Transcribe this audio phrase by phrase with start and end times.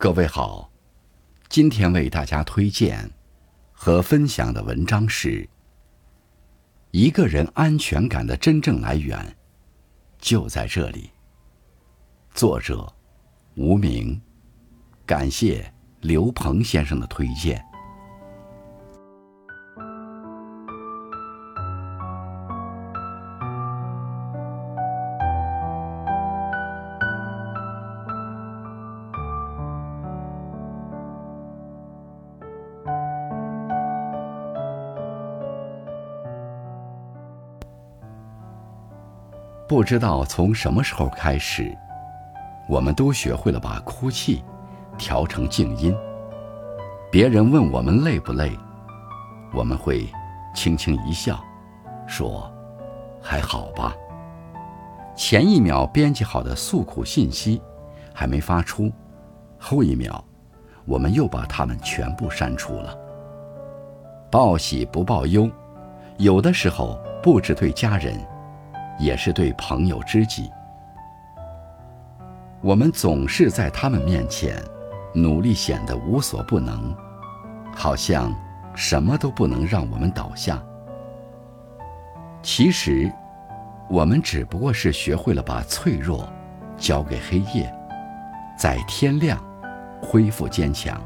[0.00, 0.70] 各位好，
[1.48, 3.10] 今天为大家推荐
[3.72, 5.42] 和分享的文章是
[6.92, 9.36] 《一个人安全感的真正来源
[10.20, 11.10] 就在这里》，
[12.38, 12.86] 作者
[13.56, 14.22] 无名，
[15.04, 17.60] 感谢刘鹏先生的推荐。
[39.68, 41.76] 不知道从什么时候开始，
[42.66, 44.42] 我们都学会了把哭泣
[44.96, 45.94] 调成静音。
[47.12, 48.50] 别人问我们累不累，
[49.52, 50.08] 我们会
[50.54, 51.38] 轻轻一笑，
[52.06, 52.50] 说
[53.20, 53.94] ：“还好吧。”
[55.14, 57.60] 前一秒编辑好的诉苦信息
[58.14, 58.90] 还没发出，
[59.58, 60.24] 后一秒
[60.86, 62.96] 我们又把它们全部删除了。
[64.30, 65.46] 报喜不报忧，
[66.16, 68.18] 有的时候不只对家人。
[68.98, 70.50] 也是对朋友知己，
[72.60, 74.60] 我们总是在他们面前
[75.14, 76.94] 努力显得无所不能，
[77.74, 78.34] 好像
[78.74, 80.60] 什么都不能让我们倒下。
[82.42, 83.10] 其实，
[83.88, 86.28] 我们只不过是学会了把脆弱
[86.76, 87.72] 交给黑夜，
[88.58, 89.38] 在天亮
[90.02, 91.00] 恢复坚强。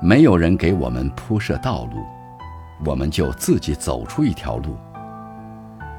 [0.00, 2.04] 没有人给我们铺设道路，
[2.86, 4.76] 我们就自己走出一条路。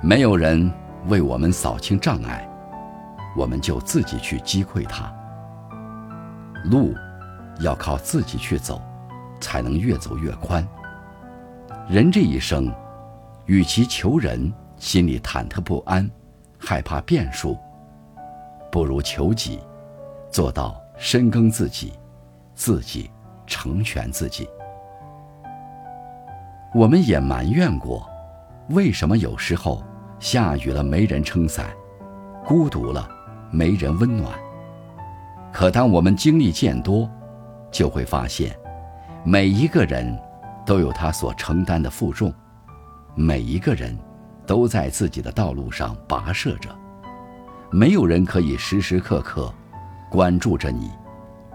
[0.02, 0.72] 没有人
[1.08, 2.50] 为我们扫清障碍，
[3.36, 5.14] 我们就自己去击溃它。
[6.64, 6.94] 路
[7.60, 8.82] 要靠自己去走，
[9.42, 10.66] 才能越走越宽。
[11.90, 12.74] 人这一生，
[13.46, 16.10] 与其求人，心里忐忑不安，
[16.58, 17.58] 害怕变数，
[18.72, 19.60] 不如求己，
[20.32, 21.92] 做到深耕自己，
[22.56, 23.12] 自己
[23.46, 24.48] 成全自己。
[26.74, 28.10] 我们也埋怨过，
[28.70, 29.84] 为什么有时候？
[30.20, 31.66] 下雨了，没人撑伞；
[32.46, 33.10] 孤独了，
[33.52, 34.38] 没人温暖。
[35.54, 37.10] 可当我们经历渐多，
[37.72, 38.54] 就会发现，
[39.24, 40.14] 每一个人
[40.66, 42.34] 都有他所承担的负重，
[43.16, 43.98] 每一个人
[44.46, 46.70] 都在自己的道路上跋涉着，
[47.72, 49.52] 没有人可以时时刻刻
[50.12, 50.92] 关注着你，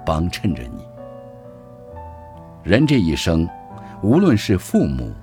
[0.07, 0.85] 帮衬着你。
[2.63, 3.47] 人这一生，
[4.03, 5.15] 无论是父母、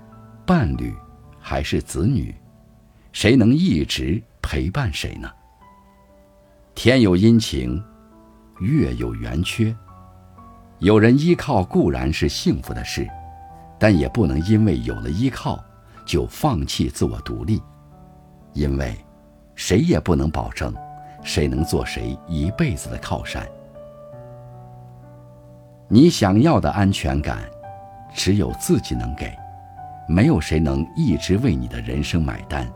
[0.45, 0.95] 伴侣，
[1.41, 2.33] 还是子女。
[3.11, 5.29] 谁能一直陪伴谁呢？
[6.73, 7.83] 天有阴晴，
[8.61, 9.75] 月有圆缺。
[10.79, 13.07] 有人依靠固然是幸福的事，
[13.77, 15.63] 但也不能因为有了依靠
[16.05, 17.61] 就放弃自我独立，
[18.53, 18.97] 因为
[19.53, 20.73] 谁也不能保证
[21.23, 23.45] 谁能做谁一辈子的靠山。
[25.87, 27.43] 你想要的安全感，
[28.15, 29.31] 只有自己能给，
[30.11, 32.69] 没有谁能一直为你的人生买单。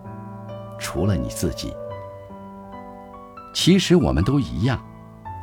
[0.79, 1.73] 除了你自己，
[3.53, 4.81] 其实我们都一样，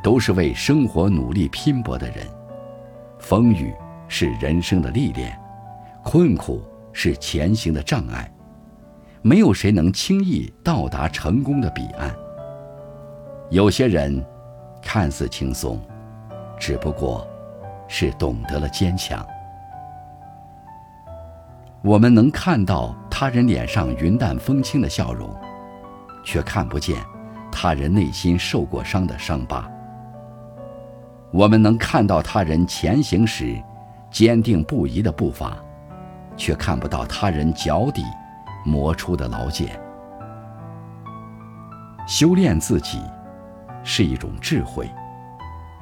[0.03, 2.25] 都是为生活努力拼搏的人。
[3.19, 3.71] 风雨
[4.07, 5.39] 是人生的历练，
[6.03, 8.27] 困苦是前行的障碍，
[9.21, 12.11] 没有谁能轻易到达成功的彼岸。
[13.51, 14.23] 有些人
[14.81, 15.79] 看似轻松，
[16.59, 17.27] 只不过
[17.87, 19.23] 是懂得了坚强。
[21.83, 25.29] 我们能看到他人脸上云淡风轻的笑容，
[26.23, 26.95] 却看不见
[27.51, 29.69] 他人内心受过伤的伤疤。
[31.29, 33.61] 我们能看到他人前行时
[34.09, 35.57] 坚定不移的步伐，
[36.37, 38.01] 却看不到他人脚底
[38.65, 39.77] 磨出的老茧。
[42.07, 43.01] 修炼自己
[43.83, 44.89] 是一种智慧，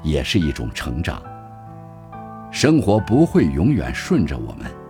[0.02, 1.22] 也是一种成长。
[2.50, 4.81] 生活不会永远顺着我们。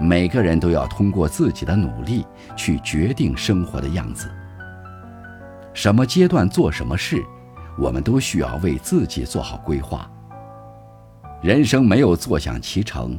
[0.00, 2.24] 每个人都要通过自己的努力
[2.56, 4.30] 去决定生活的样子。
[5.74, 7.22] 什么阶段做什么事，
[7.78, 10.10] 我们都需要为自己做好规划。
[11.40, 13.18] 人生没有坐享其成，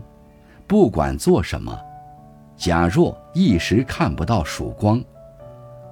[0.68, 1.78] 不管做什么，
[2.58, 5.02] 假若一时看不到曙光，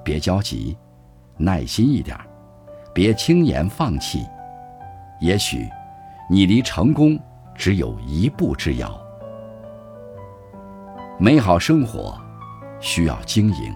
[0.03, 0.77] 别着急，
[1.37, 2.17] 耐心一点，
[2.93, 4.25] 别轻言放弃。
[5.21, 5.69] 也许，
[6.29, 7.17] 你离成功
[7.55, 8.99] 只有一步之遥。
[11.19, 12.15] 美好生活
[12.79, 13.75] 需要经营，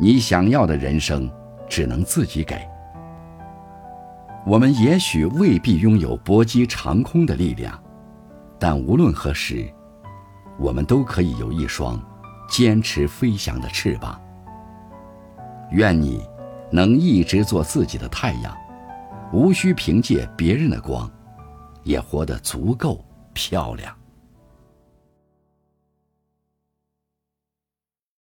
[0.00, 1.30] 你想要的人生
[1.68, 2.60] 只能自己给。
[4.44, 7.80] 我们也许未必拥有搏击长空的力量，
[8.58, 9.72] 但无论何时，
[10.58, 12.02] 我们都可以有一双
[12.48, 14.20] 坚持飞翔的翅膀。
[15.70, 16.20] 愿你
[16.72, 18.52] 能一直做自己的太阳，
[19.32, 21.08] 无需凭借别人的光，
[21.84, 23.04] 也活得足够
[23.34, 23.94] 漂亮。